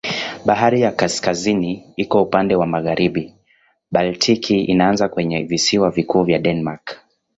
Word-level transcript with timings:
Bahari 0.45 0.81
ya 0.81 0.91
Kaskazini 0.91 1.93
iko 1.95 2.21
upande 2.23 2.55
wa 2.55 2.67
magharibi, 2.67 3.35
Baltiki 3.91 4.59
inaanza 4.63 5.09
kwenye 5.09 5.43
visiwa 5.43 5.91
vikuu 5.91 6.23
vya 6.23 6.39
Denmark. 6.39 6.97